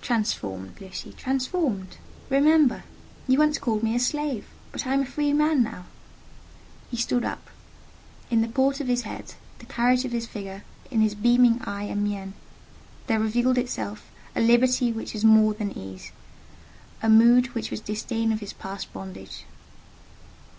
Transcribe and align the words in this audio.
"Transformed, 0.00 0.80
Lucy: 0.80 1.12
transformed! 1.12 1.98
Remember, 2.30 2.84
you 3.28 3.38
once 3.38 3.58
called 3.58 3.82
me 3.82 3.94
a 3.94 4.00
slave! 4.00 4.46
but 4.72 4.86
I 4.86 4.94
am 4.94 5.02
a 5.02 5.04
free 5.04 5.34
man 5.34 5.62
now!" 5.62 5.84
He 6.90 6.96
stood 6.96 7.26
up: 7.26 7.50
in 8.30 8.40
the 8.40 8.48
port 8.48 8.80
of 8.80 8.86
his 8.88 9.02
head, 9.02 9.34
the 9.58 9.66
carriage 9.66 10.06
of 10.06 10.12
his 10.12 10.26
figure, 10.26 10.64
in 10.90 11.02
his 11.02 11.14
beaming 11.14 11.60
eye 11.60 11.82
and 11.82 12.02
mien, 12.02 12.32
there 13.06 13.20
revealed 13.20 13.58
itself 13.58 14.10
a 14.34 14.40
liberty 14.40 14.92
which 14.92 15.12
was 15.12 15.26
more 15.26 15.52
than 15.52 15.76
ease—a 15.76 17.10
mood 17.10 17.48
which 17.48 17.70
was 17.70 17.80
disdain 17.82 18.32
of 18.32 18.40
his 18.40 18.54
past 18.54 18.90
bondage. 18.94 19.44